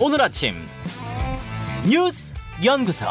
오늘 0.00 0.20
아침 0.22 0.54
뉴스 1.84 2.32
연구소 2.64 3.06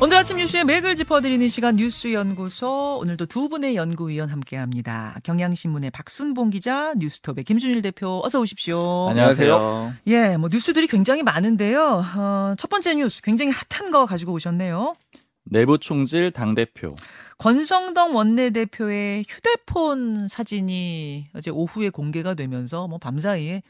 오늘 0.00 0.16
아침 0.16 0.36
뉴스의 0.36 0.62
맥을 0.64 0.94
짚어드리는 0.94 1.48
시간 1.48 1.74
뉴스 1.74 2.12
연구소 2.12 2.98
오늘도 3.00 3.26
두 3.26 3.48
분의 3.48 3.74
연구위원 3.74 4.30
함께합니다. 4.30 5.16
경향신문의 5.24 5.90
박순봉 5.90 6.50
기자, 6.50 6.92
뉴스톱의 6.96 7.42
김준일 7.42 7.82
대표 7.82 8.20
어서 8.24 8.38
오십시오. 8.40 9.08
안녕하세요. 9.10 9.94
예, 10.06 10.36
뭐 10.36 10.48
뉴스들이 10.50 10.86
굉장히 10.86 11.24
많은데요. 11.24 12.04
어, 12.16 12.54
첫 12.56 12.68
번째 12.68 12.94
뉴스 12.94 13.20
굉장히 13.20 13.50
핫한 13.50 13.90
거 13.90 14.06
가지고 14.06 14.32
오셨네요. 14.32 14.94
내부 15.44 15.78
총질 15.78 16.30
당 16.30 16.54
대표. 16.54 16.94
권성동 17.38 18.14
원내대표의 18.14 19.24
휴대폰 19.28 20.28
사진이 20.28 21.26
어제 21.34 21.50
오후에 21.50 21.90
공개가 21.90 22.34
되면서 22.34 22.86
뭐 22.86 22.98
밤사이에 22.98 23.62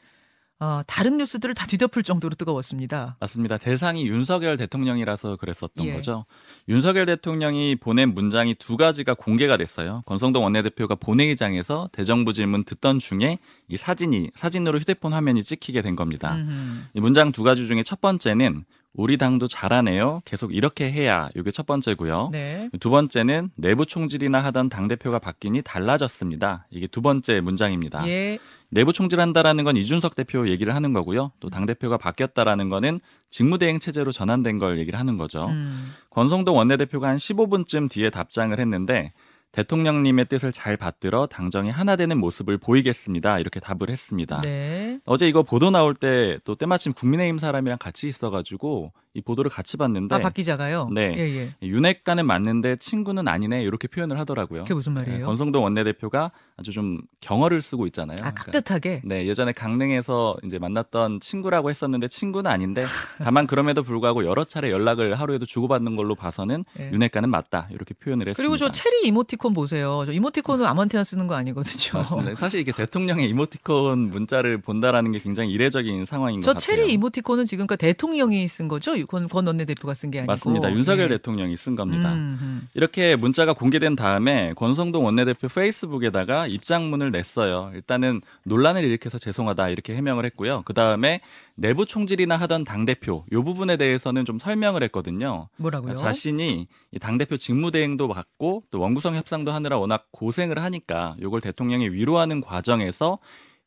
어, 0.62 0.80
다른 0.86 1.16
뉴스들을 1.16 1.56
다 1.56 1.66
뒤덮을 1.66 2.04
정도로 2.04 2.36
뜨거웠습니다. 2.36 3.16
맞습니다. 3.18 3.58
대상이 3.58 4.06
윤석열 4.06 4.56
대통령이라서 4.56 5.34
그랬었던 5.34 5.84
예. 5.86 5.94
거죠. 5.94 6.24
윤석열 6.68 7.04
대통령이 7.04 7.74
보낸 7.74 8.14
문장이 8.14 8.54
두 8.54 8.76
가지가 8.76 9.14
공개가 9.14 9.56
됐어요. 9.56 10.04
권성동 10.06 10.44
원내대표가 10.44 10.94
본회의장에서 10.94 11.88
대정부 11.90 12.32
질문 12.32 12.62
듣던 12.62 13.00
중에 13.00 13.40
이 13.66 13.76
사진이 13.76 14.30
사진으로 14.36 14.78
휴대폰 14.78 15.12
화면이 15.12 15.42
찍히게 15.42 15.82
된 15.82 15.96
겁니다. 15.96 16.36
음흠. 16.36 16.82
이 16.94 17.00
문장 17.00 17.32
두 17.32 17.42
가지 17.42 17.66
중에 17.66 17.82
첫 17.82 18.00
번째는 18.00 18.64
우리 18.94 19.18
당도 19.18 19.48
잘하네요. 19.48 20.22
계속 20.24 20.54
이렇게 20.54 20.92
해야 20.92 21.28
이게 21.34 21.50
첫 21.50 21.66
번째고요. 21.66 22.28
네. 22.30 22.70
두 22.78 22.90
번째는 22.90 23.50
내부 23.56 23.84
총질이나 23.84 24.38
하던 24.44 24.68
당 24.68 24.86
대표가 24.86 25.18
바뀌니 25.18 25.62
달라졌습니다. 25.62 26.66
이게 26.70 26.86
두 26.86 27.02
번째 27.02 27.40
문장입니다. 27.40 28.06
예. 28.06 28.38
내부 28.72 28.92
총질한다라는 28.94 29.64
건 29.64 29.76
이준석 29.76 30.14
대표 30.14 30.48
얘기를 30.48 30.74
하는 30.74 30.92
거고요. 30.94 31.32
또 31.40 31.50
당 31.50 31.66
대표가 31.66 31.98
바뀌었다라는 31.98 32.70
거는 32.70 33.00
직무대행 33.28 33.78
체제로 33.78 34.10
전환된 34.12 34.58
걸 34.58 34.78
얘기를 34.78 34.98
하는 34.98 35.18
거죠. 35.18 35.46
음. 35.48 35.84
권성동 36.10 36.56
원내대표가 36.56 37.08
한 37.08 37.18
15분쯤 37.18 37.90
뒤에 37.90 38.08
답장을 38.08 38.58
했는데 38.58 39.12
대통령님의 39.52 40.24
뜻을 40.28 40.50
잘 40.50 40.78
받들어 40.78 41.26
당정이 41.26 41.70
하나 41.70 41.94
되는 41.96 42.16
모습을 42.18 42.56
보이겠습니다. 42.56 43.38
이렇게 43.38 43.60
답을 43.60 43.90
했습니다. 43.90 44.40
네. 44.40 44.98
어제 45.04 45.28
이거 45.28 45.42
보도 45.42 45.70
나올 45.70 45.94
때 45.94 46.38
또 46.46 46.54
때마침 46.54 46.94
국민의힘 46.94 47.38
사람이랑 47.38 47.76
같이 47.78 48.08
있어가지고 48.08 48.92
이 49.14 49.20
보도를 49.20 49.50
같이 49.50 49.76
봤는데 49.76 50.14
아, 50.14 50.18
박 50.20 50.32
기자가요? 50.32 50.88
네. 50.90 51.14
예, 51.18 51.20
예. 51.20 51.54
윤핵관은 51.62 52.24
맞는데 52.24 52.76
친구는 52.76 53.28
아니네 53.28 53.62
이렇게 53.62 53.86
표현을 53.86 54.18
하더라고요. 54.18 54.62
그게 54.62 54.72
무슨 54.72 54.94
말이에요? 54.94 55.18
네, 55.18 55.24
권성동 55.24 55.62
원내대표가 55.64 56.30
아주 56.56 56.72
좀 56.72 56.98
경어를 57.20 57.60
쓰고 57.60 57.86
있잖아요. 57.88 58.16
아, 58.22 58.30
그러니까 58.30 58.44
깍듯하게. 58.44 59.02
네, 59.04 59.26
예전에 59.26 59.52
강릉에서 59.52 60.36
이제 60.44 60.58
만났던 60.58 61.20
친구라고 61.20 61.68
했었는데 61.68 62.08
친구는 62.08 62.50
아닌데 62.50 62.86
다만 63.18 63.46
그럼에도 63.46 63.82
불구하고 63.82 64.24
여러 64.24 64.44
차례 64.44 64.70
연락을 64.70 65.20
하루에도 65.20 65.44
주고받는 65.44 65.94
걸로 65.96 66.14
봐서는 66.14 66.64
예. 66.80 66.90
윤핵관은 66.92 67.28
맞다 67.28 67.68
이렇게 67.70 67.92
표현을 67.92 68.28
했습니다. 68.28 68.36
그리고 68.42 68.56
저 68.56 68.70
체리 68.70 69.06
이모티콘 69.08 69.52
보세요. 69.52 70.04
저 70.06 70.12
이모티콘은 70.12 70.64
아무한테나 70.64 71.04
쓰는 71.04 71.26
거 71.26 71.34
아니거든요. 71.34 72.00
맞습니다. 72.00 72.34
사실 72.36 72.60
이게 72.60 72.72
대통령의 72.72 73.28
이모티콘 73.28 74.08
문자를 74.08 74.56
본다라는 74.56 75.12
게 75.12 75.18
굉장히 75.18 75.50
이례적인 75.52 76.06
상황인 76.06 76.40
것저 76.40 76.54
같아요. 76.54 76.60
체리 76.60 76.92
이모티콘은 76.94 77.44
지금 77.44 77.66
그 77.66 77.76
대통령이 77.76 78.48
쓴 78.48 78.68
거죠? 78.68 79.01
권, 79.04 79.28
권 79.28 79.46
원내대표가 79.46 79.94
쓴 79.94 80.10
게 80.10 80.18
아니고. 80.20 80.32
맞습니다. 80.32 80.72
윤석열 80.72 81.06
예. 81.06 81.08
대통령이 81.08 81.56
쓴 81.56 81.76
겁니다. 81.76 82.12
음, 82.12 82.38
음. 82.40 82.68
이렇게 82.74 83.16
문자가 83.16 83.52
공개된 83.52 83.96
다음에 83.96 84.52
권성동 84.54 85.04
원내대표 85.04 85.48
페이스북에다가 85.48 86.46
입장문을 86.46 87.10
냈어요. 87.10 87.70
일단은 87.74 88.20
논란을 88.44 88.84
일으켜서 88.84 89.18
죄송하다 89.18 89.68
이렇게 89.70 89.94
해명을 89.94 90.24
했고요. 90.26 90.62
그 90.64 90.74
다음에 90.74 91.20
내부 91.54 91.84
총질이나 91.84 92.36
하던 92.36 92.64
당 92.64 92.84
대표 92.84 93.24
이 93.30 93.36
부분에 93.36 93.76
대해서는 93.76 94.24
좀 94.24 94.38
설명을 94.38 94.82
했거든요. 94.84 95.48
뭐라고요? 95.56 95.96
자신이 95.96 96.66
당 97.00 97.18
대표 97.18 97.36
직무대행도 97.36 98.08
받고 98.08 98.64
또 98.70 98.80
원구성 98.80 99.14
협상도 99.16 99.52
하느라 99.52 99.78
워낙 99.78 100.06
고생을 100.12 100.62
하니까 100.62 101.14
이걸 101.20 101.40
대통령이 101.40 101.90
위로하는 101.90 102.40
과정에서 102.40 103.18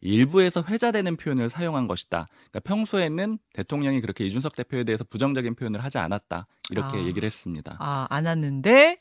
일부에서 0.05 0.63
회자되는 0.67 1.17
표현을 1.17 1.49
사용한 1.49 1.87
것이다. 1.87 2.27
그러니까 2.51 2.59
평소에는 2.61 3.39
대통령이 3.53 4.01
그렇게 4.01 4.25
이준석 4.25 4.55
대표에 4.55 4.83
대해서 4.83 5.03
부정적인 5.03 5.55
표현을 5.55 5.83
하지 5.83 5.97
않았다. 5.97 6.45
이렇게 6.69 6.97
아. 6.97 7.01
얘기를 7.01 7.25
했습니다. 7.25 7.77
아, 7.79 8.07
안 8.09 8.25
왔는데 8.25 8.99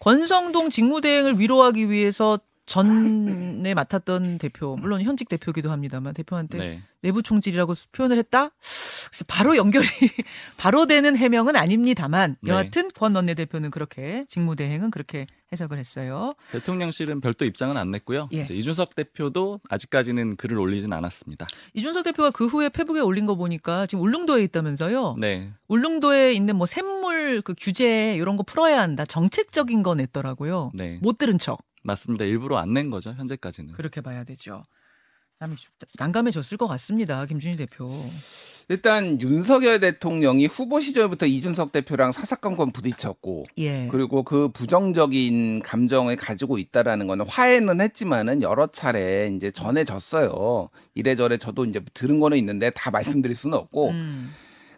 권성동 0.00 0.70
직무대행을 0.70 1.38
위로하기 1.38 1.90
위해서 1.90 2.38
전에 2.66 3.74
맡았던 3.74 4.38
대표, 4.38 4.76
물론 4.76 5.00
현직 5.00 5.28
대표기도 5.28 5.70
합니다만 5.70 6.14
대표한테 6.14 6.58
네. 6.58 6.82
내부 7.00 7.22
총질이라고 7.22 7.74
표현을 7.92 8.18
했다. 8.18 8.50
그래서 9.16 9.24
바로 9.28 9.56
연결이 9.56 9.86
바로 10.58 10.84
되는 10.84 11.16
해명은 11.16 11.56
아닙니다만 11.56 12.36
네. 12.42 12.50
여하튼 12.50 12.88
권 12.94 13.16
원내대표는 13.16 13.70
그렇게 13.70 14.26
직무대행은 14.28 14.90
그렇게 14.90 15.26
해석을 15.52 15.78
했어요. 15.78 16.34
대통령실은 16.50 17.22
별도 17.22 17.46
입장은 17.46 17.78
안 17.78 17.90
냈고요. 17.90 18.28
예. 18.34 18.46
이준석 18.50 18.94
대표도 18.94 19.60
아직까지는 19.70 20.36
글을 20.36 20.58
올리진 20.58 20.92
않았습니다. 20.92 21.46
이준석 21.72 22.04
대표가 22.04 22.30
그 22.30 22.46
후에 22.46 22.68
페북에 22.68 23.00
올린 23.00 23.24
거 23.24 23.36
보니까 23.36 23.86
지금 23.86 24.04
울릉도에 24.04 24.42
있다면서요. 24.44 25.16
네. 25.18 25.50
울릉도에 25.68 26.34
있는 26.34 26.56
뭐 26.56 26.66
샘물 26.66 27.40
그 27.40 27.54
규제 27.58 28.14
이런 28.16 28.36
거 28.36 28.42
풀어야 28.42 28.80
한다. 28.82 29.06
정책적인 29.06 29.82
거 29.82 29.94
냈더라고요. 29.94 30.72
네. 30.74 30.98
못 31.00 31.16
들은 31.16 31.38
척. 31.38 31.60
맞습니다. 31.84 32.24
일부러 32.26 32.58
안 32.58 32.74
낸 32.74 32.90
거죠, 32.90 33.14
현재까지는. 33.16 33.72
그렇게 33.72 34.00
봐야 34.02 34.24
되죠. 34.24 34.62
난감해졌을 35.98 36.58
것 36.58 36.66
같습니다. 36.66 37.24
김준희 37.26 37.56
대표. 37.56 38.10
일단 38.68 39.20
윤석열 39.20 39.78
대통령이 39.78 40.46
후보 40.46 40.80
시절부터 40.80 41.26
이준석 41.26 41.70
대표랑 41.70 42.10
사사건건 42.10 42.72
부딪혔고 42.72 43.44
예. 43.58 43.86
그리고 43.92 44.24
그 44.24 44.48
부정적인 44.48 45.62
감정을 45.62 46.16
가지고 46.16 46.58
있다라는 46.58 47.06
거는 47.06 47.26
화해는 47.28 47.80
했지만은 47.80 48.42
여러 48.42 48.66
차례 48.66 49.30
이제 49.34 49.52
전해졌어요. 49.52 50.70
이래저래 50.94 51.36
저도 51.36 51.64
이제 51.64 51.80
들은 51.94 52.18
거는 52.18 52.36
있는데 52.38 52.70
다 52.70 52.90
말씀드릴 52.90 53.36
수는 53.36 53.56
없고 53.56 53.90
음. 53.90 54.32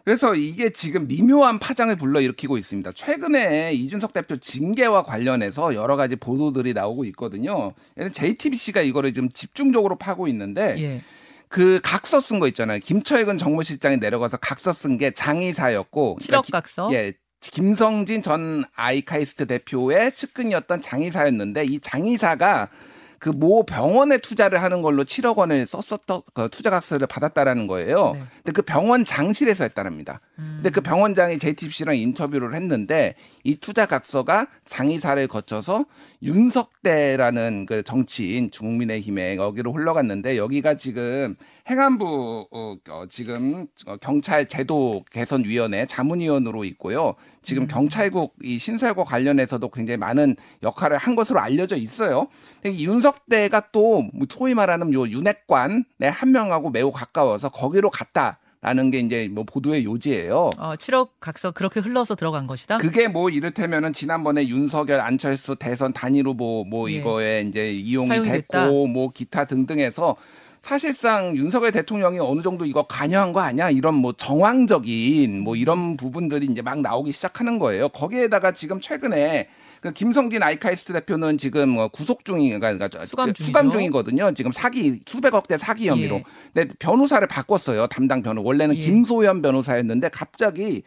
그래서 0.05 0.35
이게 0.35 0.69
지금 0.69 1.07
미묘한 1.07 1.59
파장을 1.59 1.95
불러일으키고 1.95 2.57
있습니다. 2.57 2.91
최근에 2.93 3.73
이준석 3.73 4.13
대표 4.13 4.37
징계와 4.37 5.03
관련해서 5.03 5.73
여러 5.73 5.95
가지 5.95 6.15
보도들이 6.15 6.73
나오고 6.73 7.05
있거든요. 7.05 7.73
JTBC가 8.11 8.81
이거를 8.81 9.13
지금 9.13 9.29
집중적으로 9.31 9.97
파고 9.97 10.27
있는데 10.27 10.75
예. 10.79 11.01
그 11.49 11.79
각서 11.83 12.21
쓴 12.21 12.39
거 12.39 12.47
있잖아요. 12.47 12.79
김철근 12.79 13.37
정무실장이 13.37 13.97
내려가서 13.97 14.37
각서 14.37 14.71
쓴 14.71 14.97
게 14.97 15.11
장의사였고 15.11 16.17
칠억 16.21 16.45
그러니까 16.45 16.57
예. 16.93 17.13
김성진 17.41 18.21
전 18.21 18.65
아이카이스트 18.75 19.47
대표의 19.47 20.11
측근이었던 20.13 20.81
장의사였는데 20.81 21.63
이 21.65 21.79
장의사가 21.79 22.69
그 23.19 23.29
모 23.39 23.63
병원에 23.63 24.17
투자를 24.17 24.61
하는 24.61 24.81
걸로 24.81 25.03
7억 25.03 25.37
원을 25.37 25.65
썼었던 25.65 26.21
그 26.33 26.49
투자 26.51 26.69
각서를 26.69 27.07
받았다라는 27.07 27.67
거예요. 27.67 28.11
네. 28.13 28.23
근데 28.37 28.51
그 28.51 28.61
병원 28.61 29.05
장실에서 29.05 29.63
했다랍니다. 29.63 30.19
음. 30.39 30.53
근데 30.57 30.69
그 30.69 30.81
병원장이 30.81 31.39
JTBC랑 31.39 31.95
인터뷰를 31.95 32.55
했는데 32.55 33.15
이 33.43 33.55
투자 33.55 33.85
각서가 33.85 34.47
장의사를 34.65 35.25
거쳐서 35.27 35.85
윤석대라는 36.21 37.65
그 37.65 37.83
정치인 37.83 38.49
국민의힘에 38.49 39.37
여기로 39.37 39.73
흘러갔는데 39.73 40.37
여기가 40.37 40.75
지금 40.75 41.35
행안부 41.69 42.47
어, 42.51 42.75
어, 42.89 43.03
지금 43.09 43.67
어, 43.85 43.95
경찰 43.97 44.47
제도 44.47 45.03
개선 45.11 45.43
위원회 45.43 45.85
자문위원으로 45.85 46.63
있고요. 46.65 47.15
지금 47.41 47.63
음. 47.63 47.67
경찰국 47.67 48.35
이 48.41 48.57
신설과 48.57 49.03
관련해서도 49.03 49.69
굉장히 49.69 49.97
많은 49.97 50.35
역할을 50.63 50.97
한 50.97 51.15
것으로 51.15 51.39
알려져 51.39 51.75
있어요. 51.75 52.27
윤석대가 52.65 53.69
또뭐 53.71 54.09
소위 54.29 54.53
말하는 54.55 54.93
요 54.93 55.07
윤핵관의 55.07 56.11
한 56.11 56.31
명하고 56.31 56.71
매우 56.71 56.91
가까워서 56.91 57.49
거기로 57.49 57.89
갔다. 57.89 58.39
라는 58.61 58.91
게 58.91 58.99
이제 58.99 59.29
뭐 59.31 59.45
보도의 59.45 59.85
요지예요. 59.85 60.49
어, 60.57 60.75
7억 60.75 61.11
각서 61.21 61.51
그렇게 61.51 61.79
흘러서 61.79 62.15
들어간 62.15 62.45
것이다. 62.45 62.79
그게 62.79 63.07
뭐 63.07 63.29
이를테면은 63.29 63.93
지난번에 63.93 64.45
윤석열 64.49 64.99
안철수 64.99 65.55
대선 65.55 65.93
단일 65.93 66.27
후보 66.27 66.65
뭐 66.65 66.91
예. 66.91 66.95
이거에 66.95 67.41
이제 67.47 67.71
이용이 67.71 68.09
됐고 68.09 68.27
됐다. 68.27 68.65
뭐 68.69 69.11
기타 69.13 69.45
등등해서 69.45 70.17
사실상 70.61 71.35
윤석열 71.35 71.71
대통령이 71.71 72.19
어느 72.19 72.41
정도 72.41 72.65
이거 72.65 72.83
관여한 72.83 73.33
거 73.33 73.39
아니야? 73.39 73.69
이런 73.69 73.95
뭐 73.95 74.11
정황적인 74.13 75.41
뭐 75.41 75.55
이런 75.55 75.97
부분들이 75.97 76.45
이제 76.47 76.61
막 76.61 76.81
나오기 76.81 77.11
시작하는 77.11 77.59
거예요. 77.59 77.89
거기에다가 77.89 78.51
지금 78.51 78.79
최근에 78.81 79.47
그 79.81 79.93
김성진 79.93 80.43
아이카이스트 80.43 80.91
대표는 80.91 81.37
지금 81.37 81.69
뭐 81.69 81.87
구속 81.87 82.25
중인 82.25 82.59
그러니까 82.59 82.89
수감 83.05 83.27
중이죠. 83.33 83.43
수감 83.45 83.71
중이거든요. 83.71 84.33
지금 84.33 84.51
사기 84.51 84.99
수백억 85.05 85.47
대 85.47 85.57
사기 85.57 85.87
혐의로. 85.87 86.15
예. 86.15 86.23
근데 86.53 86.73
변호사를 86.79 87.25
바꿨어요. 87.27 87.87
담당 87.87 88.21
변호. 88.21 88.43
원래는 88.43 88.75
예. 88.75 88.79
김소연 88.79 89.41
변호사였는데 89.41 90.09
갑자기 90.09 90.83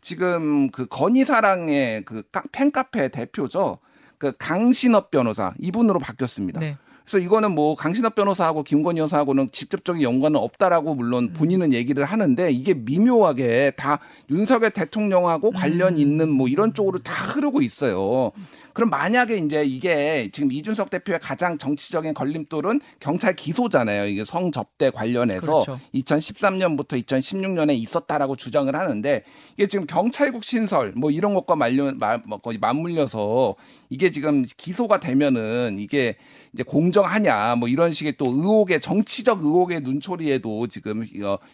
지금 0.00 0.68
그 0.70 0.86
건희사랑의 0.86 2.04
그 2.04 2.24
카- 2.32 2.42
팬카페 2.50 3.10
대표죠. 3.10 3.78
그 4.18 4.32
강신업 4.36 5.12
변호사 5.12 5.54
이분으로 5.60 6.00
바뀌었습니다. 6.00 6.58
네. 6.58 6.76
그래서 7.04 7.18
이거는 7.18 7.52
뭐 7.52 7.74
강신업 7.74 8.14
변호사하고 8.14 8.62
김건희 8.62 9.00
여사하고는 9.00 9.50
직접적인 9.50 10.02
연관은 10.02 10.38
없다라고 10.38 10.94
물론 10.94 11.32
본인은 11.32 11.72
얘기를 11.72 12.04
하는데 12.04 12.50
이게 12.50 12.74
미묘하게 12.74 13.72
다 13.76 13.98
윤석열 14.30 14.70
대통령하고 14.70 15.50
관련 15.50 15.98
있는 15.98 16.28
뭐 16.30 16.48
이런 16.48 16.74
쪽으로 16.74 16.98
다 17.00 17.12
흐르고 17.12 17.62
있어요. 17.62 18.32
그럼 18.72 18.90
만약에 18.90 19.36
이제 19.36 19.62
이게 19.64 20.28
지금 20.32 20.52
이준석 20.52 20.90
대표의 20.90 21.18
가장 21.20 21.58
정치적인 21.58 22.14
걸림돌은 22.14 22.80
경찰 23.00 23.34
기소잖아요. 23.34 24.06
이게 24.06 24.24
성접대 24.24 24.90
관련해서 24.90 25.40
그렇죠. 25.40 25.78
2013년부터 25.94 27.02
2016년에 27.04 27.74
있었다라고 27.74 28.36
주장을 28.36 28.74
하는데 28.74 29.24
이게 29.54 29.66
지금 29.66 29.86
경찰국 29.86 30.44
신설 30.44 30.92
뭐 30.96 31.10
이런 31.10 31.34
것과 31.34 31.56
말려 31.56 31.92
마, 31.92 32.18
뭐 32.24 32.38
거의 32.38 32.58
맞물려서 32.58 33.56
이게 33.90 34.10
지금 34.10 34.44
기소가 34.56 35.00
되면은 35.00 35.78
이게 35.78 36.16
이제 36.54 36.62
공정하냐 36.62 37.56
뭐 37.56 37.68
이런 37.68 37.92
식의 37.92 38.16
또 38.18 38.26
의혹의 38.26 38.80
정치적 38.80 39.42
의혹의 39.42 39.80
눈초리에도 39.80 40.66
지금 40.66 41.04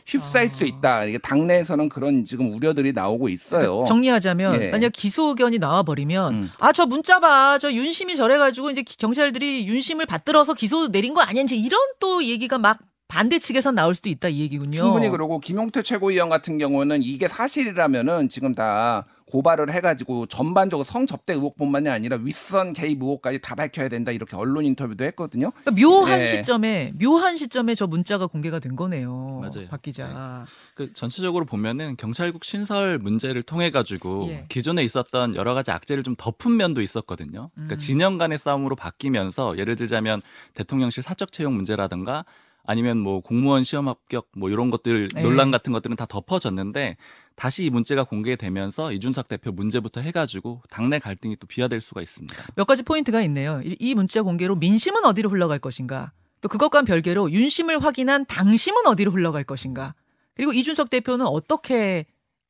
휩싸일 0.06 0.49
수 0.49 0.65
있다. 0.65 1.05
이게 1.05 1.19
당내에서는 1.19 1.88
그런 1.88 2.25
지금 2.25 2.53
우려들이 2.53 2.93
나오고 2.93 3.29
있어요. 3.29 3.61
그러니까 3.61 3.85
정리하자면 3.87 4.62
예. 4.62 4.70
만약 4.70 4.91
기소 4.93 5.29
의견이 5.29 5.59
나와 5.59 5.82
버리면 5.82 6.35
음. 6.35 6.50
아저 6.59 6.87
문자 6.87 7.07
봐. 7.20 7.58
저 7.60 7.72
윤심이 7.72 8.14
저래가지고 8.16 8.70
이제 8.70 8.82
기- 8.82 8.96
경찰들이 8.96 9.66
윤심을 9.66 10.06
받들어서 10.06 10.55
기소 10.55 10.88
내린 10.88 11.14
거. 11.14 11.20
이제 11.43 11.56
이런 11.56 11.81
또 11.99 12.22
얘기가 12.22 12.58
막 12.58 12.78
반대 13.08 13.38
측에서 13.38 13.72
나올 13.72 13.94
수도 13.94 14.10
있다 14.10 14.28
이 14.28 14.40
얘기군요. 14.40 14.78
충분히 14.78 15.08
그러고 15.08 15.40
김용태 15.40 15.82
최고위원 15.82 16.28
같은 16.28 16.58
경우는 16.58 17.02
이게 17.02 17.26
사실이라면은 17.26 18.28
지금 18.28 18.55
다 18.55 19.06
고발을 19.25 19.72
해가지고 19.72 20.26
전반적으로 20.26 20.84
성접대 20.84 21.34
의혹뿐만이 21.34 21.88
아니라 21.88 22.16
윗선 22.16 22.72
개입 22.72 23.02
의혹까지 23.02 23.40
다 23.40 23.55
밝혀야 23.55 23.88
된다 23.88 24.12
이렇게 24.12 24.37
언론 24.37 24.64
인터뷰도 24.64 25.05
했거든요. 25.05 25.52
그러니까 25.64 25.70
묘한 25.82 26.20
예. 26.20 26.26
시점에 26.26 26.93
묘한 26.99 27.37
시점에 27.37 27.75
저 27.75 27.87
문자가 27.87 28.26
공개가 28.26 28.58
된 28.58 28.76
거네요. 28.76 29.40
맞아요. 29.40 29.69
박 29.69 29.82
기자. 29.82 30.46
그 30.75 30.93
전체적으로 30.93 31.44
보면은 31.44 31.96
경찰국 31.96 32.44
신설 32.44 32.99
문제를 32.99 33.43
통해 33.43 33.70
가지고 33.70 34.28
예. 34.31 34.46
기존에 34.49 34.82
있었던 34.84 35.34
여러 35.34 35.55
가지 35.55 35.70
악재를 35.70 36.02
좀 36.02 36.14
덮은 36.16 36.56
면도 36.56 36.81
있었거든요. 36.81 37.50
그러니까 37.55 37.75
음. 37.75 37.78
진영 37.78 38.19
간의 38.19 38.38
싸움으로 38.38 38.76
바뀌면서 38.76 39.58
예를 39.58 39.76
들자면 39.76 40.22
대통령실 40.55 41.02
사적 41.02 41.32
채용 41.32 41.55
문제라든가 41.55 42.25
아니면 42.69 42.99
뭐 42.99 43.20
공무원 43.20 43.65
시험 43.65 43.88
합격 43.88 44.29
뭐 44.37 44.50
이런 44.50 44.69
것들 44.69 45.09
예. 45.17 45.23
논란 45.23 45.50
같은 45.50 45.73
것들은 45.73 45.97
다 45.97 46.05
덮어졌는데 46.05 46.99
다시 47.35 47.65
이 47.65 47.70
문제가 47.70 48.05
공개되면서 48.05 48.93
이준석 48.93 49.26
대표 49.29 49.53
문제부터 49.53 50.03
해가지고 50.03 50.61
당내 50.69 50.99
갈등이 50.99 51.37
또 51.37 51.47
비화될 51.47 51.81
수가 51.81 52.03
있습니다. 52.03 52.35
몇 52.56 52.67
가지 52.67 52.82
포인트가 52.82 53.23
있네요. 53.23 53.62
이- 53.65 53.75
이 53.81 53.94
문자 53.94 54.23
공개로 54.23 54.56
민심은 54.56 55.06
어디로 55.06 55.31
흘러갈 55.31 55.59
것인가? 55.61 56.12
또 56.43 56.50
그것과는 56.50 56.85
별개로 56.85 57.31
윤심을 57.32 57.82
확인한 57.82 58.26
당심은 58.26 58.87
어디로 58.87 59.12
흘러갈 59.12 59.44
것인가? 59.44 59.94
그리고 60.35 60.53
이준석 60.53 60.91
대표는 60.91 61.25
어떻게 61.26 62.05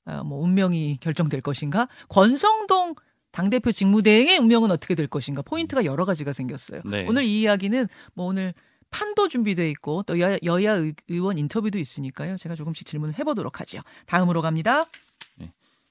어, 0.05 0.25
뭐 0.25 0.43
운명이 0.43 0.99
결정될 1.01 1.43
것인가? 1.43 1.87
권성동 2.09 2.97
당대표 3.31 3.71
직무대행의 3.71 4.39
운명은 4.39 4.73
어떻게 4.73 4.97
될 4.97 5.07
것인가? 5.07 5.43
포인트가 5.43 5.85
여러 5.85 6.05
가지가 6.05 6.33
생겼어요. 6.33 6.81
네. 6.87 7.07
오늘 7.09 7.23
이 7.23 7.43
이야기는 7.43 7.87
뭐 8.15 8.27
오늘 8.27 8.53
판도 8.91 9.29
준비돼 9.29 9.71
있고 9.73 10.03
또 10.05 10.19
여, 10.21 10.37
여야 10.45 10.73
의- 10.75 10.95
의원 11.09 11.39
인터뷰도 11.39 11.79
있으니까요. 11.79 12.37
제가 12.37 12.55
조금씩 12.55 12.87
질문을 12.87 13.19
해보도록 13.19 13.61
하죠. 13.61 13.81
다음으로 14.07 14.43
갑니다. 14.43 14.85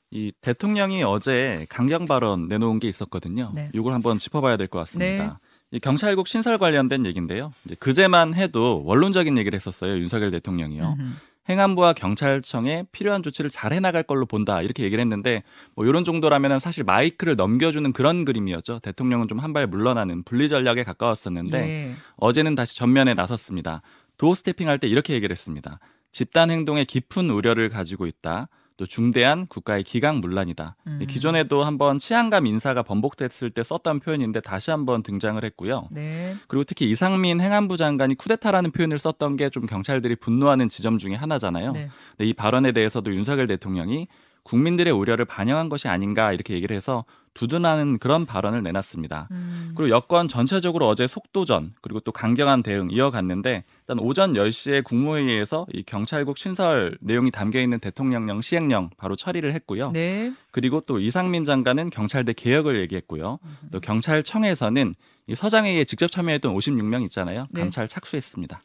이 0.09 0.31
대통령이 0.39 1.03
어제 1.03 1.65
강경 1.69 2.05
발언 2.05 2.47
내놓은 2.47 2.79
게 2.79 2.87
있었거든요. 2.87 3.51
네. 3.53 3.69
이걸 3.73 3.93
한번 3.93 4.17
짚어봐야 4.17 4.55
될 4.55 4.67
것 4.67 4.79
같습니다. 4.79 5.23
네. 5.25 5.31
이 5.71 5.79
경찰국 5.81 6.29
신설 6.29 6.57
관련된 6.57 7.05
얘기인데요. 7.05 7.51
이제 7.65 7.75
그제만 7.75 8.33
해도 8.33 8.83
원론적인 8.85 9.37
얘기를 9.37 9.57
했었어요. 9.57 9.97
윤석열 9.97 10.31
대통령이요. 10.31 10.95
음흠. 10.97 11.13
행안부와 11.49 11.93
경찰청에 11.93 12.85
필요한 12.91 13.23
조치를 13.23 13.49
잘 13.49 13.71
해나갈 13.73 14.03
걸로 14.03 14.25
본다 14.25 14.61
이렇게 14.61 14.83
얘기를 14.83 15.01
했는데 15.01 15.43
뭐 15.75 15.85
이런 15.85 16.03
정도라면 16.03 16.59
사실 16.59 16.83
마이크를 16.83 17.35
넘겨주는 17.35 17.91
그런 17.93 18.25
그림이었죠. 18.25 18.79
대통령은 18.79 19.27
좀 19.27 19.39
한 19.39 19.53
발 19.53 19.67
물러나는 19.67 20.23
분리 20.23 20.49
전략에 20.49 20.83
가까웠었는데 20.83 21.57
예. 21.69 21.95
어제는 22.17 22.55
다시 22.55 22.75
전면에 22.77 23.13
나섰습니다. 23.13 23.81
도어 24.17 24.35
스태핑 24.35 24.67
할 24.67 24.79
때 24.79 24.87
이렇게 24.87 25.13
얘기를 25.13 25.31
했습니다. 25.33 25.79
집단 26.11 26.49
행동에 26.49 26.83
깊은 26.83 27.29
우려를 27.29 27.69
가지고 27.69 28.07
있다. 28.07 28.49
또 28.77 28.85
중대한 28.85 29.47
국가의 29.47 29.83
기강 29.83 30.19
문란이다. 30.21 30.75
음. 30.85 31.05
기존에도 31.09 31.63
한번 31.63 31.97
치안감 31.97 32.45
인사가 32.45 32.83
번복됐을 32.83 33.49
때 33.49 33.63
썼던 33.63 33.99
표현인데 34.01 34.39
다시 34.39 34.69
한번 34.71 35.01
등장을 35.03 35.43
했고요. 35.43 35.87
네. 35.91 36.35
그리고 36.47 36.63
특히 36.63 36.89
이상민 36.89 37.41
행안부 37.41 37.75
장관이 37.75 38.15
쿠데타라는 38.15 38.71
표현을 38.71 38.99
썼던 38.99 39.35
게 39.35 39.47
좀 39.49 39.65
경찰들이 39.65 40.17
분노하는 40.17 40.67
지점 40.67 40.97
중에 40.99 41.15
하나잖아요. 41.15 41.71
네. 41.71 41.89
근데 42.11 42.29
이 42.29 42.33
발언에 42.33 42.73
대해서도 42.73 43.13
윤석열 43.15 43.47
대통령이 43.47 44.07
국민들의 44.47 44.93
우려를 44.93 45.25
반영한 45.25 45.67
것이 45.67 45.89
아닌가 45.89 46.31
이렇게 46.31 46.53
얘기를 46.53 46.75
해서 46.75 47.03
두둔하는 47.33 47.99
그런 47.99 48.25
발언을 48.25 48.63
내놨습니다. 48.63 49.27
음. 49.29 49.73
그리고 49.75 49.91
여권 49.91 50.27
전체적으로 50.27 50.87
어제 50.87 51.05
속도전 51.05 51.73
그리고 51.81 51.99
또 51.99 52.11
강경한 52.11 52.63
대응 52.63 52.89
이어갔는데 52.89 53.65
일단 53.81 53.99
오전 53.99 54.33
10시에 54.33 54.83
국무회의에서 54.83 55.67
이 55.73 55.83
경찰국 55.83 56.37
신설 56.37 56.97
내용이 57.01 57.29
담겨 57.29 57.59
있는 57.59 57.79
대통령령 57.79 58.41
시행령 58.41 58.89
바로 58.97 59.15
처리를 59.15 59.53
했고요. 59.53 59.91
네. 59.91 60.33
그리고 60.51 60.81
또 60.81 60.99
이상민 60.99 61.43
장관은 61.43 61.89
경찰대 61.91 62.33
개혁을 62.33 62.79
얘기했고요. 62.81 63.39
또 63.71 63.79
경찰청에서는 63.79 64.95
이 65.27 65.35
서장회의에 65.35 65.83
직접 65.83 66.09
참여했던 66.09 66.55
56명 66.55 67.03
있잖아요. 67.03 67.45
네. 67.51 67.61
감찰 67.61 67.87
착수했습니다. 67.87 68.63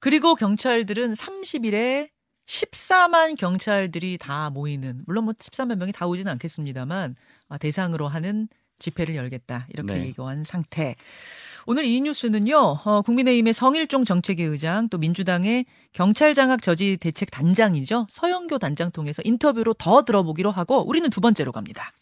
그리고 0.00 0.34
경찰들은 0.34 1.12
30일에 1.12 2.08
14만 2.46 3.36
경찰들이 3.36 4.18
다 4.18 4.50
모이는 4.50 5.02
물론 5.06 5.24
뭐 5.24 5.34
14만 5.34 5.76
명이 5.76 5.92
다 5.92 6.06
오지는 6.06 6.30
않겠습니다만 6.32 7.16
아, 7.48 7.58
대상으로 7.58 8.08
하는 8.08 8.48
집회를 8.78 9.14
열겠다 9.14 9.66
이렇게 9.72 9.94
네. 9.94 10.06
얘기한 10.06 10.44
상태. 10.44 10.96
오늘 11.66 11.84
이 11.84 12.00
뉴스는요. 12.00 12.56
어, 12.84 13.02
국민의힘의 13.02 13.52
성일종 13.52 14.04
정책위 14.04 14.42
의장 14.42 14.88
또 14.88 14.98
민주당의 14.98 15.64
경찰 15.92 16.34
장악 16.34 16.60
저지 16.60 16.96
대책 16.98 17.30
단장이죠. 17.30 18.06
서영교 18.10 18.58
단장 18.58 18.90
통해서 18.90 19.22
인터뷰로 19.24 19.74
더 19.74 20.04
들어보기로 20.04 20.50
하고 20.50 20.86
우리는 20.86 21.08
두 21.08 21.20
번째로 21.20 21.52
갑니다. 21.52 21.92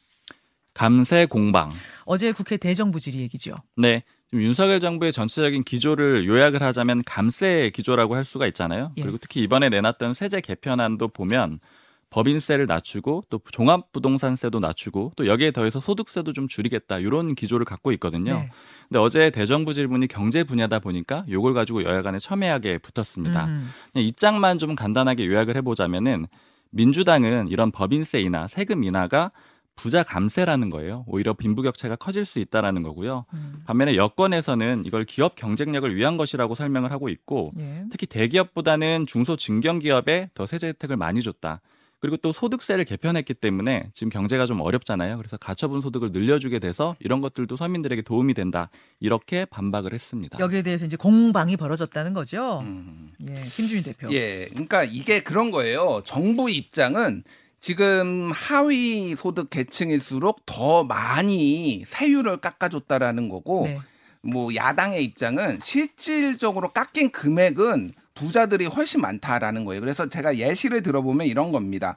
감세 0.74 1.26
공방. 1.26 1.70
어제 2.04 2.32
국회 2.32 2.56
대정부질의 2.56 3.20
얘기죠. 3.20 3.54
네. 3.76 4.02
지금 4.32 4.42
윤석열 4.44 4.80
정부의 4.80 5.12
전체적인 5.12 5.62
기조를 5.62 6.26
요약을 6.26 6.62
하자면 6.62 7.02
감세 7.04 7.70
기조라고 7.74 8.16
할 8.16 8.24
수가 8.24 8.46
있잖아요. 8.46 8.90
예. 8.96 9.02
그리고 9.02 9.18
특히 9.18 9.42
이번에 9.42 9.68
내놨던 9.68 10.14
세제 10.14 10.40
개편안도 10.40 11.08
보면 11.08 11.60
법인세를 12.08 12.66
낮추고 12.66 13.24
또 13.28 13.40
종합부동산세도 13.50 14.58
낮추고 14.58 15.12
또 15.16 15.26
여기에 15.26 15.50
더해서 15.50 15.80
소득세도 15.80 16.32
좀 16.32 16.48
줄이겠다 16.48 16.98
이런 16.98 17.34
기조를 17.34 17.66
갖고 17.66 17.92
있거든요. 17.92 18.34
네. 18.34 18.50
근데 18.88 18.98
어제 18.98 19.30
대정부 19.30 19.74
질문이 19.74 20.08
경제 20.08 20.44
분야다 20.44 20.78
보니까 20.78 21.24
요걸 21.28 21.52
가지고 21.52 21.84
여야간에 21.84 22.18
첨예하게 22.18 22.78
붙었습니다. 22.78 23.46
음. 23.46 23.70
그냥 23.92 24.06
입장만 24.06 24.58
좀 24.58 24.74
간단하게 24.74 25.26
요약을 25.26 25.56
해보자면은 25.56 26.26
민주당은 26.70 27.48
이런 27.48 27.70
법인세 27.70 28.20
인하, 28.20 28.48
세금 28.48 28.82
인하가 28.82 29.30
부자 29.74 30.02
감세라는 30.02 30.70
거예요. 30.70 31.04
오히려 31.06 31.32
빈부격차가 31.32 31.96
커질 31.96 32.24
수 32.24 32.38
있다라는 32.38 32.82
거고요. 32.82 33.24
음. 33.32 33.62
반면에 33.66 33.96
여권에서는 33.96 34.84
이걸 34.86 35.04
기업 35.04 35.34
경쟁력을 35.34 35.94
위한 35.94 36.16
것이라고 36.16 36.54
설명을 36.54 36.92
하고 36.92 37.08
있고 37.08 37.52
예. 37.58 37.84
특히 37.90 38.06
대기업보다는 38.06 39.06
중소 39.06 39.36
중견기업에 39.36 40.30
더 40.34 40.46
세제 40.46 40.68
혜택을 40.68 40.96
많이 40.96 41.22
줬다. 41.22 41.60
그리고 42.02 42.16
또 42.16 42.32
소득세를 42.32 42.84
개편했기 42.84 43.32
때문에 43.34 43.90
지금 43.94 44.10
경제가 44.10 44.44
좀 44.44 44.60
어렵잖아요. 44.60 45.16
그래서 45.18 45.36
가처분 45.36 45.80
소득을 45.80 46.10
늘려주게 46.10 46.58
돼서 46.58 46.96
이런 46.98 47.20
것들도 47.20 47.54
서민들에게 47.54 48.02
도움이 48.02 48.34
된다. 48.34 48.70
이렇게 48.98 49.44
반박을 49.44 49.92
했습니다. 49.92 50.36
여기에 50.40 50.62
대해서 50.62 50.84
이제 50.84 50.96
공방이 50.96 51.56
벌어졌다는 51.56 52.12
거죠. 52.12 52.58
음. 52.58 53.12
예, 53.28 53.42
김준희 53.54 53.84
대표. 53.84 54.12
예, 54.12 54.48
그러니까 54.50 54.82
이게 54.82 55.20
그런 55.20 55.52
거예요. 55.52 56.02
정부 56.04 56.50
입장은 56.50 57.22
지금 57.62 58.32
하위 58.34 59.14
소득 59.14 59.48
계층일수록 59.48 60.44
더 60.46 60.82
많이 60.82 61.84
세율을 61.86 62.38
깎아줬다라는 62.38 63.28
거고, 63.28 63.66
네. 63.66 63.78
뭐 64.20 64.52
야당의 64.52 65.04
입장은 65.04 65.60
실질적으로 65.62 66.72
깎인 66.72 67.12
금액은 67.12 67.92
부자들이 68.16 68.66
훨씬 68.66 69.00
많다라는 69.00 69.64
거예요. 69.64 69.80
그래서 69.80 70.08
제가 70.08 70.38
예시를 70.38 70.82
들어보면 70.82 71.28
이런 71.28 71.52
겁니다. 71.52 71.96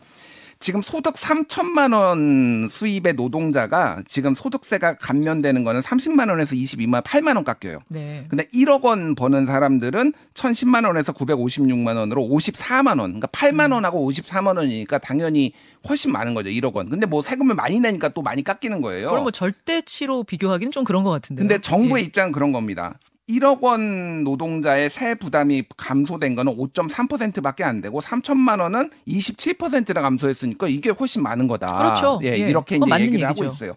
지금 0.65 0.81
소득 0.81 1.13
3천만 1.13 1.93
원 1.93 2.67
수입의 2.67 3.13
노동자가 3.13 4.01
지금 4.07 4.33
소득세가 4.33 4.95
감면되는 4.95 5.63
거는 5.63 5.81
30만 5.81 6.27
원에서 6.29 6.55
22만 6.55 6.95
원, 6.95 7.03
8만 7.03 7.35
원 7.35 7.43
깎여요. 7.43 7.81
네. 7.87 8.25
근데 8.29 8.45
1억 8.45 8.81
원 8.81 9.13
버는 9.13 9.45
사람들은 9.45 10.13
1,010만 10.33 10.87
원에서 10.87 11.13
956만 11.13 11.97
원으로 11.97 12.23
54만 12.23 12.99
원. 12.99 13.19
그러니까 13.19 13.27
8만 13.27 13.73
원하고 13.73 14.09
54만 14.09 14.57
원이니까 14.57 14.97
당연히 14.97 15.53
훨씬 15.87 16.11
많은 16.11 16.33
거죠. 16.33 16.49
1억 16.49 16.73
원. 16.73 16.89
근데 16.89 17.05
뭐 17.05 17.21
세금을 17.21 17.53
많이 17.53 17.79
내니까 17.79 18.09
또 18.09 18.23
많이 18.23 18.43
깎이는 18.43 18.81
거예요. 18.81 19.11
그럼 19.11 19.21
뭐 19.21 19.31
절대치로 19.31 20.23
비교하기는 20.23 20.71
좀 20.71 20.83
그런 20.83 21.03
것 21.03 21.11
같은데요. 21.11 21.47
근데 21.47 21.61
정부의 21.61 22.01
예. 22.01 22.07
입장은 22.07 22.31
그런 22.31 22.51
겁니다. 22.51 22.97
1억 23.29 23.61
원 23.61 24.23
노동자의 24.23 24.89
세 24.89 25.15
부담이 25.15 25.63
감소된 25.77 26.35
거는 26.35 26.55
5.3%밖에 26.57 27.63
안 27.63 27.81
되고 27.81 27.99
3천만 27.99 28.61
원은 28.61 28.91
27%나 29.07 30.01
감소했으니까 30.01 30.67
이게 30.67 30.91
훨씬 30.91 31.23
많은 31.23 31.47
거다. 31.47 31.75
그렇죠. 31.75 32.19
예, 32.23 32.33
예, 32.33 32.49
이렇게 32.49 32.77
이제 32.77 32.85
얘기를 33.01 33.21
얘기죠. 33.21 33.25
하고 33.25 33.53
있어요. 33.53 33.75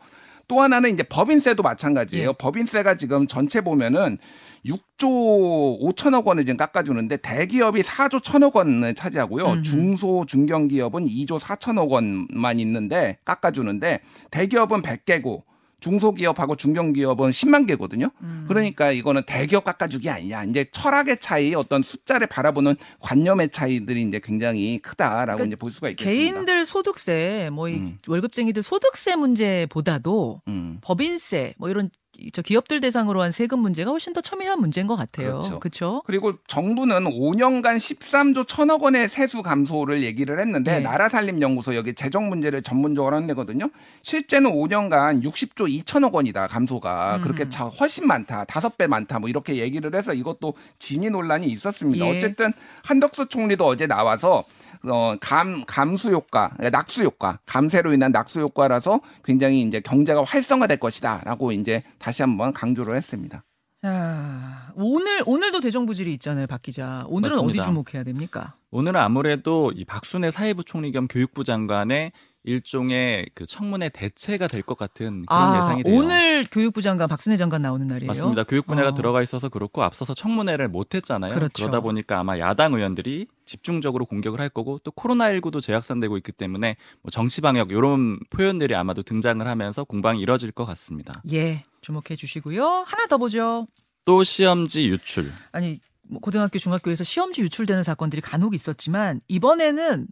또 0.48 0.62
하나는 0.62 0.92
이제 0.92 1.02
법인세도 1.02 1.62
마찬가지예요. 1.62 2.28
예. 2.28 2.32
법인세가 2.38 2.96
지금 2.96 3.26
전체 3.26 3.60
보면은 3.60 4.18
6조 4.66 5.80
5천억 5.80 6.24
원을 6.24 6.44
지금 6.44 6.56
깎아주는데 6.56 7.18
대기업이 7.18 7.82
4조 7.82 8.20
1천억 8.20 8.54
원을 8.54 8.94
차지하고요. 8.94 9.44
음흠. 9.44 9.62
중소 9.62 10.24
중견기업은 10.26 11.06
2조 11.06 11.38
4천억 11.38 11.88
원만 11.90 12.60
있는데 12.60 13.18
깎아주는데 13.24 14.00
대기업은 14.30 14.82
100개고 14.82 15.42
중소기업하고 15.80 16.56
중견기업은 16.56 17.30
10만 17.30 17.66
개거든요. 17.66 18.10
음. 18.22 18.44
그러니까 18.48 18.90
이거는 18.90 19.22
대기업 19.26 19.64
깎아주기 19.64 20.10
아니냐. 20.10 20.44
이제 20.44 20.66
철학의 20.72 21.18
차이, 21.20 21.54
어떤 21.54 21.82
숫자를 21.82 22.26
바라보는 22.26 22.76
관념의 23.00 23.50
차이들이 23.50 24.02
이제 24.02 24.20
굉장히 24.22 24.78
크다라고 24.78 25.36
그러니까 25.36 25.44
이제 25.46 25.56
볼 25.56 25.70
수가 25.72 25.88
있겠습니다. 25.90 26.18
개인들 26.32 26.66
소득세, 26.66 27.48
뭐이 27.52 27.74
음. 27.74 27.98
월급쟁이들 28.06 28.62
소득세 28.62 29.14
문제보다도 29.16 30.42
음. 30.48 30.78
법인세, 30.80 31.54
뭐 31.58 31.68
이런 31.70 31.86
이- 31.86 32.07
저 32.32 32.42
기업들 32.42 32.80
대상으로 32.80 33.22
한 33.22 33.30
세금 33.30 33.60
문제가 33.60 33.90
훨씬 33.90 34.12
더 34.12 34.20
첨예한 34.20 34.58
문제인 34.60 34.86
것 34.86 34.96
같아요. 34.96 35.38
그렇죠. 35.38 35.60
그렇죠? 35.60 36.02
그리고 36.06 36.32
정부는 36.48 37.04
5년간 37.04 37.76
13조 37.76 38.44
1천억 38.44 38.82
원의 38.82 39.08
세수 39.08 39.42
감소를 39.42 40.02
얘기를 40.02 40.40
했는데 40.40 40.72
네. 40.72 40.80
나라살림연구소 40.80 41.76
여기 41.76 41.94
재정 41.94 42.28
문제를 42.28 42.62
전문적으로 42.62 43.14
하는 43.14 43.28
데거든요. 43.28 43.70
실제는 44.02 44.50
5년간 44.50 45.22
60조 45.22 45.84
2천억 45.84 46.12
원이다 46.12 46.48
감소가 46.48 47.16
음. 47.16 47.22
그렇게 47.22 47.48
차 47.48 47.66
훨씬 47.66 48.06
많다 48.06 48.44
다섯 48.44 48.76
배 48.76 48.86
많다 48.86 49.18
뭐 49.20 49.28
이렇게 49.28 49.56
얘기를 49.56 49.94
해서 49.94 50.12
이것도 50.12 50.54
진위 50.78 51.10
논란이 51.10 51.46
있었습니다. 51.46 52.04
예. 52.04 52.16
어쨌든 52.16 52.52
한덕수 52.82 53.26
총리도 53.26 53.64
어제 53.64 53.86
나와서 53.86 54.44
어, 54.84 55.16
감 55.20 55.64
감수 55.66 56.10
효과, 56.10 56.50
그러니까 56.56 56.78
낙수 56.78 57.02
효과, 57.02 57.38
감세로 57.46 57.92
인한 57.92 58.12
낙수 58.12 58.40
효과라서 58.40 59.00
굉장히 59.24 59.62
이제 59.62 59.80
경제가 59.80 60.22
활성화될 60.22 60.78
것이다 60.78 61.22
라고 61.24 61.52
이제 61.52 61.82
다시 61.98 62.22
한번 62.22 62.52
강조를 62.52 62.96
했습니다. 62.96 63.44
자, 63.82 64.72
오늘 64.74 65.22
오늘도 65.24 65.60
대정부질이 65.60 66.12
있잖아요, 66.14 66.46
박 66.48 66.62
기자. 66.62 67.04
오늘은 67.08 67.36
맞습니다. 67.36 67.62
어디 67.62 67.66
주목해야 67.66 68.02
됩니까? 68.04 68.54
오늘은 68.70 68.98
아무래도 69.00 69.72
이 69.74 69.84
박순애 69.84 70.30
사회부 70.32 70.64
총리 70.64 70.90
겸 70.90 71.06
교육부 71.06 71.44
장관의 71.44 72.10
일종의 72.44 73.28
그 73.34 73.46
청문회 73.46 73.90
대체가 73.90 74.46
될 74.48 74.62
것 74.62 74.76
같은 74.76 75.24
그런 75.26 75.42
아, 75.42 75.56
예상이 75.56 75.82
돼요. 75.84 75.94
오늘 75.96 76.46
교육부 76.50 76.82
장관 76.82 77.08
박순애 77.08 77.36
장관 77.36 77.62
나오는 77.62 77.86
날이에요. 77.86 78.08
맞습니다. 78.08 78.44
교육 78.44 78.66
분야가 78.66 78.88
어. 78.88 78.94
들어가 78.94 79.22
있어서 79.22 79.48
그렇고 79.48 79.82
앞서서 79.82 80.14
청문회를 80.14 80.68
못 80.68 80.94
했잖아요. 80.94 81.32
그렇죠. 81.34 81.66
러다 81.66 81.80
보니까 81.80 82.18
아마 82.18 82.38
야당 82.38 82.74
의원들이 82.74 83.26
집중적으로 83.48 84.04
공격을 84.06 84.40
할 84.40 84.48
거고 84.48 84.78
또 84.84 84.90
코로나19도 84.92 85.60
재확산되고 85.60 86.16
있기 86.18 86.30
때문에 86.32 86.76
뭐 87.02 87.10
정치 87.10 87.40
방역 87.40 87.70
이런 87.70 88.20
표현들이 88.30 88.74
아마도 88.76 89.02
등장을 89.02 89.44
하면서 89.44 89.82
공방이 89.84 90.20
이뤄질 90.20 90.52
것 90.52 90.64
같습니다. 90.66 91.12
예, 91.32 91.64
주목해 91.80 92.14
주시고요. 92.16 92.64
하나 92.86 93.06
더 93.06 93.18
보죠. 93.18 93.66
또 94.04 94.22
시험지 94.22 94.86
유출. 94.88 95.24
아니 95.52 95.80
뭐 96.02 96.20
고등학교 96.20 96.58
중학교에서 96.58 97.02
시험지 97.04 97.42
유출되는 97.42 97.82
사건들이 97.82 98.22
간혹 98.22 98.54
있었지만 98.54 99.20
이번에는 99.28 100.06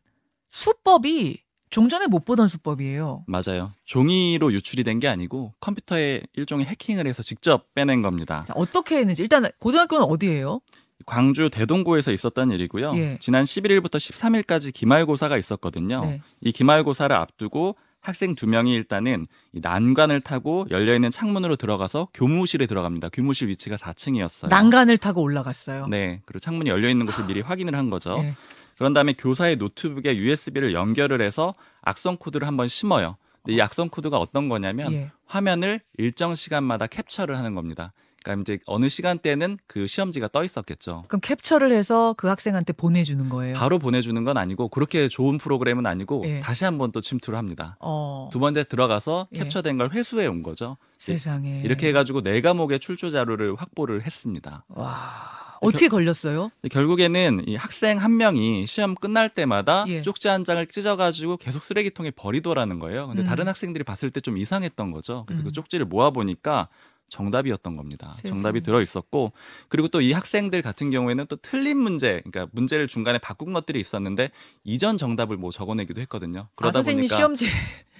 수법이 0.50 1.38
종전에 1.70 2.06
못 2.06 2.24
보던 2.24 2.48
수법이에요. 2.48 3.24
맞아요. 3.26 3.72
종이로 3.84 4.52
유출이 4.52 4.84
된 4.84 5.00
게 5.00 5.08
아니고 5.08 5.52
컴퓨터에 5.60 6.22
일종의 6.34 6.66
해킹을 6.66 7.06
해서 7.06 7.22
직접 7.22 7.74
빼낸 7.74 8.02
겁니다. 8.02 8.44
자, 8.46 8.54
어떻게 8.56 8.96
했는지 8.98 9.22
일단 9.22 9.44
고등학교는 9.58 10.04
어디예요? 10.06 10.60
광주 11.06 11.48
대동고에서 11.48 12.12
있었던 12.12 12.50
일이고요. 12.50 12.92
예. 12.96 13.16
지난 13.20 13.44
11일부터 13.44 13.94
13일까지 13.94 14.74
기말고사가 14.74 15.38
있었거든요. 15.38 16.04
네. 16.04 16.20
이 16.40 16.52
기말고사를 16.52 17.14
앞두고 17.14 17.76
학생 18.00 18.34
두 18.34 18.46
명이 18.46 18.72
일단은 18.74 19.26
이 19.52 19.60
난관을 19.60 20.20
타고 20.20 20.66
열려 20.70 20.94
있는 20.94 21.10
창문으로 21.10 21.56
들어가서 21.56 22.08
교무실에 22.12 22.66
들어갑니다. 22.66 23.08
교무실 23.12 23.48
위치가 23.48 23.76
4층이었어요. 23.76 24.48
난간을 24.48 24.98
타고 24.98 25.22
올라갔어요. 25.22 25.86
네, 25.88 26.20
그리고 26.24 26.40
창문이 26.40 26.70
열려 26.70 26.88
있는 26.88 27.06
곳을 27.06 27.26
미리 27.26 27.40
확인을 27.40 27.74
한 27.74 27.88
거죠. 27.88 28.16
예. 28.18 28.34
그런 28.76 28.92
다음에 28.92 29.14
교사의 29.14 29.56
노트북에 29.56 30.16
USB를 30.16 30.74
연결을 30.74 31.22
해서 31.22 31.54
악성 31.82 32.16
코드를 32.16 32.46
한번 32.46 32.68
심어요. 32.68 33.16
근데 33.42 33.56
이 33.56 33.60
악성 33.60 33.88
코드가 33.88 34.18
어떤 34.18 34.48
거냐면 34.48 34.92
예. 34.92 35.10
화면을 35.24 35.80
일정 35.98 36.34
시간마다 36.34 36.86
캡처를 36.86 37.36
하는 37.36 37.54
겁니다. 37.54 37.92
그러니까 38.26 38.42
이제 38.42 38.58
어느 38.66 38.88
시간대는 38.88 39.58
그 39.68 39.86
시험지가 39.86 40.28
떠 40.32 40.42
있었겠죠. 40.44 41.04
그럼 41.08 41.20
캡처를 41.20 41.70
해서 41.72 42.14
그 42.16 42.26
학생한테 42.26 42.72
보내주는 42.72 43.28
거예요. 43.28 43.54
바로 43.54 43.78
보내주는 43.78 44.22
건 44.24 44.36
아니고 44.36 44.68
그렇게 44.68 45.08
좋은 45.08 45.38
프로그램은 45.38 45.86
아니고 45.86 46.22
예. 46.26 46.40
다시 46.40 46.64
한 46.64 46.76
번 46.78 46.90
또 46.92 47.00
침투를 47.00 47.38
합니다. 47.38 47.76
어, 47.80 48.28
두 48.32 48.38
번째 48.38 48.64
들어가서 48.64 49.28
예. 49.34 49.40
캡처된 49.40 49.78
걸 49.78 49.90
회수해 49.90 50.26
온 50.26 50.42
거죠. 50.42 50.76
세상에. 50.98 51.62
이렇게 51.64 51.88
해가지고 51.88 52.22
네 52.22 52.40
과목의 52.40 52.80
출조 52.80 53.10
자료를 53.10 53.54
확보를 53.56 54.02
했습니다. 54.04 54.64
와 54.68 54.96
어떻게 55.60 55.88
걸렸어요? 55.88 56.50
결국에는 56.70 57.44
이 57.46 57.56
학생 57.56 57.98
한 57.98 58.16
명이 58.18 58.66
시험 58.66 58.94
끝날 58.94 59.28
때마다 59.30 59.84
예. 59.88 60.02
쪽지 60.02 60.28
한 60.28 60.44
장을 60.44 60.64
찢어가지고 60.66 61.38
계속 61.38 61.64
쓰레기통에 61.64 62.10
버리더라는 62.10 62.78
거예요. 62.78 63.06
근데 63.08 63.22
음. 63.22 63.26
다른 63.26 63.48
학생들이 63.48 63.82
봤을 63.84 64.10
때 64.10 64.20
좀 64.20 64.36
이상했던 64.36 64.90
거죠. 64.90 65.24
그래서 65.26 65.42
음. 65.42 65.44
그 65.46 65.52
쪽지를 65.52 65.86
모아 65.86 66.10
보니까 66.10 66.68
정답이었던 67.08 67.76
겁니다. 67.76 68.12
세상에. 68.14 68.28
정답이 68.34 68.62
들어 68.62 68.80
있었고 68.82 69.32
그리고 69.68 69.88
또 69.88 70.00
이 70.00 70.12
학생들 70.12 70.60
같은 70.62 70.90
경우에는 70.90 71.26
또 71.28 71.36
틀린 71.36 71.78
문제, 71.78 72.22
그러니까 72.24 72.50
문제를 72.52 72.86
중간에 72.88 73.18
바꾼 73.18 73.52
것들이 73.52 73.80
있었는데 73.80 74.30
이전 74.64 74.96
정답을 74.96 75.36
뭐 75.36 75.50
적어내기도 75.50 76.00
했거든요. 76.02 76.40
아, 76.40 76.48
그러다 76.54 76.72
선생님이 76.78 77.08
보니까 77.08 77.16
시험지 77.16 77.46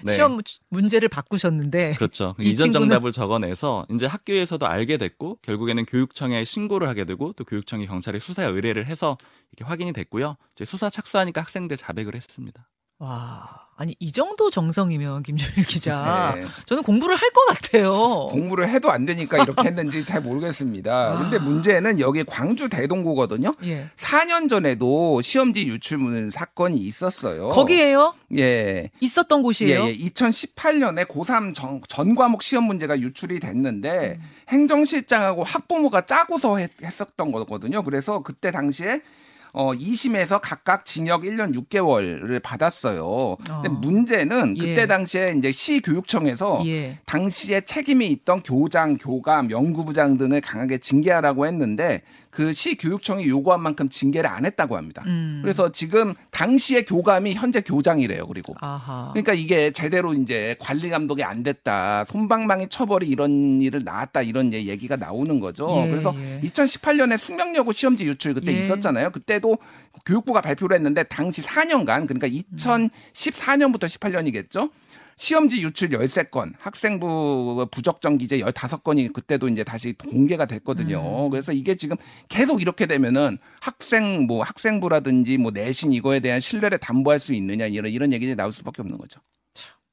네. 0.02 0.14
시험 0.14 0.38
문제를 0.68 1.08
바꾸셨는데 1.08 1.94
그렇죠. 1.94 2.34
이 2.40 2.48
이전 2.50 2.68
친구는- 2.68 2.72
정답을 2.72 3.12
적어내서 3.12 3.86
이제 3.90 4.06
학교에서도 4.06 4.66
알게 4.66 4.98
됐고 4.98 5.38
결국에는 5.42 5.86
교육청에 5.86 6.44
신고를 6.44 6.88
하게 6.88 7.04
되고 7.04 7.32
또 7.32 7.44
교육청이 7.44 7.86
경찰에 7.86 8.18
수사에 8.18 8.46
의뢰를 8.46 8.86
해서 8.86 9.16
이렇게 9.52 9.68
확인이 9.68 9.92
됐고요. 9.92 10.36
이제 10.54 10.64
수사 10.64 10.90
착수하니까 10.90 11.40
학생들 11.40 11.76
자백을 11.76 12.14
했습니다. 12.14 12.68
와 12.98 13.65
아니 13.78 13.94
이 13.98 14.10
정도 14.10 14.50
정성이면 14.50 15.22
김준일 15.22 15.66
기자 15.66 16.32
네. 16.34 16.46
저는 16.64 16.82
공부를 16.82 17.14
할 17.14 17.26
것 17.36 17.44
같아요. 17.48 18.28
공부를 18.30 18.68
해도 18.70 18.90
안 18.90 19.04
되니까 19.04 19.42
이렇게 19.42 19.62
했는지 19.68 20.04
잘 20.04 20.22
모르겠습니다. 20.22 21.10
아. 21.12 21.18
근데 21.18 21.38
문제는 21.38 22.00
여기 22.00 22.24
광주 22.24 22.68
대동고거든요. 22.70 23.52
예 23.64 23.88
4년 23.96 24.48
전에도 24.48 25.20
시험지 25.20 25.66
유출문 25.66 26.30
사건이 26.30 26.78
있었어요. 26.78 27.50
거기에요 27.50 28.14
예. 28.38 28.90
있었던 29.00 29.40
예, 29.40 29.42
곳이에요. 29.42 29.84
예. 29.88 29.96
2018년에 29.98 31.06
고3 31.06 31.52
전, 31.54 31.80
전 31.88 32.14
과목 32.14 32.42
시험 32.42 32.64
문제가 32.64 32.98
유출이 32.98 33.40
됐는데 33.40 34.18
음. 34.18 34.28
행정실장하고 34.48 35.42
학부모가 35.42 36.06
짜고서 36.06 36.56
했, 36.56 36.70
했었던 36.82 37.32
거거든요. 37.32 37.82
그래서 37.82 38.22
그때 38.22 38.50
당시에 38.50 39.00
어 39.58 39.72
2심에서 39.72 40.38
각각 40.42 40.84
징역 40.84 41.22
1년 41.22 41.54
6개월을 41.54 42.42
받았어요. 42.42 43.38
근데 43.38 43.68
어. 43.68 43.72
문제는 43.72 44.54
그때 44.54 44.82
예. 44.82 44.86
당시에 44.86 45.34
이제 45.38 45.50
시교육청에서 45.50 46.62
예. 46.66 46.98
당시에 47.06 47.62
책임이 47.62 48.06
있던 48.08 48.42
교장, 48.42 48.98
교감, 48.98 49.50
연구부장 49.50 50.18
등을 50.18 50.42
강하게 50.42 50.76
징계하라고 50.76 51.46
했는데 51.46 52.02
그 52.36 52.52
시교육청이 52.52 53.26
요구한 53.28 53.62
만큼 53.62 53.88
징계를 53.88 54.28
안 54.28 54.44
했다고 54.44 54.76
합니다. 54.76 55.02
음. 55.06 55.40
그래서 55.42 55.72
지금 55.72 56.12
당시의 56.32 56.84
교감이 56.84 57.32
현재 57.32 57.62
교장이래요. 57.62 58.26
그리고 58.26 58.54
아하. 58.60 59.08
그러니까 59.14 59.32
이게 59.32 59.70
제대로 59.70 60.12
이제 60.12 60.54
관리 60.60 60.90
감독이 60.90 61.22
안 61.22 61.42
됐다, 61.42 62.04
손방망이 62.04 62.68
처벌이 62.68 63.08
이런 63.08 63.62
일을 63.62 63.84
나왔다 63.84 64.20
이런 64.20 64.48
이제 64.48 64.66
얘기가 64.66 64.96
나오는 64.96 65.40
거죠. 65.40 65.66
예, 65.82 65.90
그래서 65.90 66.14
예. 66.14 66.46
2018년에 66.46 67.16
숙명여고 67.16 67.72
시험지 67.72 68.04
유출 68.04 68.34
그때 68.34 68.52
예. 68.52 68.64
있었잖아요. 68.64 69.12
그때도 69.12 69.56
교육부가 70.04 70.42
발표를 70.42 70.76
했는데 70.76 71.04
당시 71.04 71.40
4년간 71.40 72.06
그러니까 72.06 72.28
2014년부터 72.28 73.86
18년이겠죠. 73.86 74.70
시험지 75.16 75.62
유출 75.62 75.88
13건, 75.88 76.52
학생부 76.58 77.68
부적정 77.70 78.18
기재 78.18 78.38
15건이 78.38 79.12
그때도 79.12 79.48
이제 79.48 79.64
다시 79.64 79.94
공개가 79.94 80.44
됐거든요. 80.46 81.26
음. 81.26 81.30
그래서 81.30 81.52
이게 81.52 81.74
지금 81.74 81.96
계속 82.28 82.60
이렇게 82.60 82.86
되면은 82.86 83.38
학생 83.60 84.26
뭐 84.26 84.42
학생부라든지 84.42 85.38
뭐 85.38 85.50
내신 85.52 85.92
이거에 85.92 86.20
대한 86.20 86.40
신뢰를 86.40 86.78
담보할 86.78 87.18
수 87.18 87.32
있느냐 87.32 87.66
이런 87.66 87.90
이런 87.90 88.12
얘기들이 88.12 88.36
나올 88.36 88.52
수밖에 88.52 88.82
없는 88.82 88.98
거죠. 88.98 89.20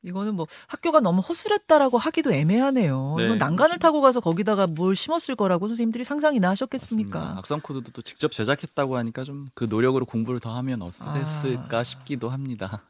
이거는 0.06 0.36
뭐 0.36 0.48
학교가 0.68 1.00
너무 1.00 1.22
허술했다라고 1.22 1.98
하기도 1.98 2.34
애매하네요. 2.34 3.16
네. 3.18 3.26
이건 3.26 3.38
난간을 3.38 3.80
타고 3.80 4.02
가서 4.02 4.20
거기다가 4.20 4.68
뭘 4.68 4.98
심었을 4.98 5.36
거라고 5.38 5.70
선생님들이 5.70 6.04
상상이나 6.04 6.50
하셨겠습니까? 6.50 7.20
맞습니다. 7.20 7.40
악성 7.40 7.62
코드도 7.62 7.92
또 7.94 8.02
직접 8.02 8.34
제작했다고 8.34 8.98
하니까 8.98 9.24
좀 9.24 9.46
그 9.56 9.64
노력으로 9.70 10.06
공부를 10.06 10.42
더 10.42 10.54
하면 10.58 10.82
어땠을까 10.82 11.78
아. 11.78 11.84
싶기도 11.86 12.30
합니다. 12.30 12.84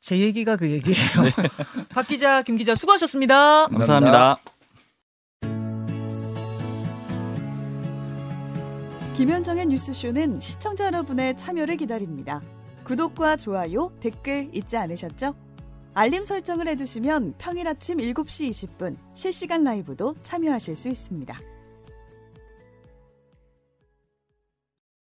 제 0.00 0.18
얘기가 0.18 0.56
그 0.56 0.70
얘기예요. 0.70 0.98
박 1.90 2.06
기자, 2.06 2.42
김 2.42 2.56
기자 2.56 2.74
수고하셨습니다. 2.74 3.66
감사합니다. 3.66 4.38
김현정의 9.16 9.66
뉴스쇼는 9.66 10.38
시청자 10.38 10.86
여러분의 10.86 11.36
참여를 11.36 11.76
기다립니다. 11.76 12.40
구독과 12.84 13.36
좋아요, 13.36 13.92
댓글 14.00 14.48
잊지 14.52 14.76
않으셨죠? 14.76 15.34
알림 15.94 16.22
설정을 16.22 16.68
해두시면 16.68 17.34
평일 17.38 17.66
아침 17.66 17.98
7시 17.98 18.50
20분 18.50 18.96
실시간 19.14 19.64
라이브도 19.64 20.14
참여하실 20.22 20.76
수 20.76 20.88
있습니다. 20.88 21.36